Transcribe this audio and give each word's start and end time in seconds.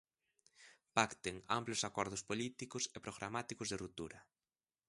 Pacten 0.95 1.35
amplos 1.57 1.81
acordos 1.89 2.25
políticos 2.29 2.83
e 2.95 2.97
programáticos 3.05 3.67
de 3.69 3.79
ruptura. 3.83 4.19